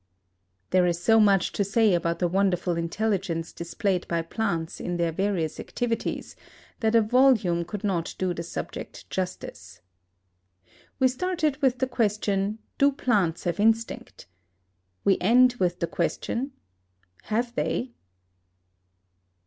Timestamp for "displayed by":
3.53-4.23